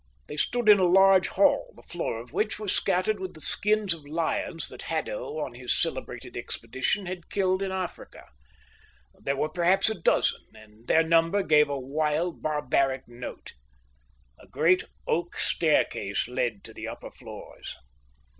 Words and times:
They 0.25 0.35
stood 0.35 0.67
in 0.67 0.79
a 0.79 0.87
large 0.87 1.27
hall, 1.27 1.73
the 1.75 1.83
floor 1.83 2.19
of 2.19 2.33
which 2.33 2.57
was 2.57 2.71
scattered 2.75 3.19
with 3.19 3.35
the 3.35 3.39
skins 3.39 3.93
of 3.93 4.03
lions 4.03 4.67
that 4.69 4.81
Haddo 4.81 5.37
on 5.37 5.53
his 5.53 5.79
celebrated 5.79 6.35
expedition 6.35 7.05
had 7.05 7.29
killed 7.29 7.61
in 7.61 7.71
Africa. 7.71 8.25
There 9.13 9.35
were 9.35 9.49
perhaps 9.49 9.91
a 9.91 10.01
dozen, 10.01 10.41
and 10.55 10.87
their 10.87 11.03
number 11.03 11.43
gave 11.43 11.69
a 11.69 11.79
wild, 11.79 12.41
barbaric 12.41 13.07
note. 13.07 13.53
A 14.39 14.47
great 14.47 14.83
oak 15.05 15.37
staircase 15.37 16.27
led 16.27 16.63
to 16.63 16.73
the 16.73 16.87
upper 16.87 17.11
floors. 17.11 17.77